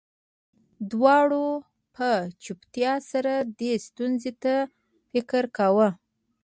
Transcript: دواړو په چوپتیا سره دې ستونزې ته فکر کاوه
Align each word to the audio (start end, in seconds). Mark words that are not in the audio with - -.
دواړو 0.91 1.47
په 1.95 2.09
چوپتیا 2.43 2.93
سره 3.11 3.33
دې 3.59 3.73
ستونزې 3.87 4.31
ته 4.43 4.55
فکر 5.11 5.43
کاوه 5.57 5.89